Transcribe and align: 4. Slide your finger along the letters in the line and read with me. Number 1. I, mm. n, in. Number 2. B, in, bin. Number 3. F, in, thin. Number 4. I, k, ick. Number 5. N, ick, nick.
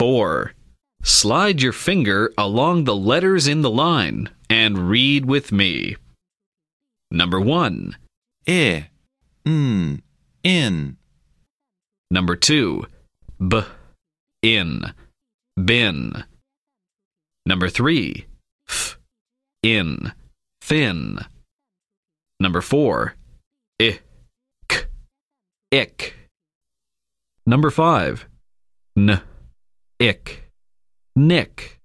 4. 0.00 0.54
Slide 1.02 1.60
your 1.60 1.74
finger 1.74 2.32
along 2.38 2.84
the 2.84 2.96
letters 2.96 3.46
in 3.46 3.60
the 3.60 3.68
line 3.68 4.30
and 4.48 4.88
read 4.88 5.26
with 5.26 5.52
me. 5.52 5.96
Number 7.10 7.38
1. 7.38 7.96
I, 8.48 8.50
mm. 8.50 8.88
n, 9.44 10.02
in. 10.42 10.96
Number 12.10 12.34
2. 12.34 12.86
B, 13.46 13.60
in, 14.42 14.94
bin. 15.62 16.24
Number 17.44 17.68
3. 17.68 18.24
F, 18.70 18.98
in, 19.62 20.12
thin. 20.62 21.18
Number 22.40 22.62
4. 22.62 23.16
I, 23.80 23.98
k, 24.68 24.84
ick. 25.72 26.28
Number 27.46 27.70
5. 27.70 28.26
N, 28.94 29.22
ick, 29.98 30.50
nick. 31.16 31.79